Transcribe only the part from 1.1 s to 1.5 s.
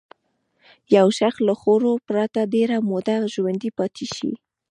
شخص